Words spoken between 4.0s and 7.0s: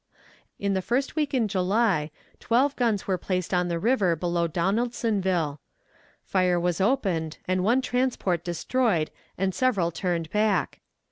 below Donaldsonville. Fire was